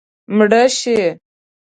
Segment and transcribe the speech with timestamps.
[0.35, 0.97] مړه شي